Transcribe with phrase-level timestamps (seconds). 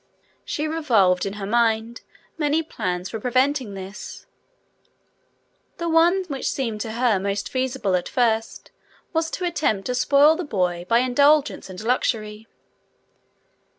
[0.43, 2.01] She revolved in her mind
[2.35, 4.25] many plans for preventing this.
[5.77, 8.71] The one which seemed to her most feasible at first
[9.13, 12.47] was to attempt to spoil the boy by indulgence and luxury.